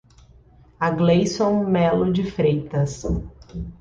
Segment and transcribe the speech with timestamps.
[0.79, 3.05] Agleilson Melo de Freitas